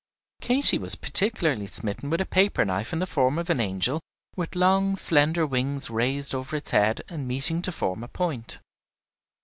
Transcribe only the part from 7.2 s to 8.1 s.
meeting to form a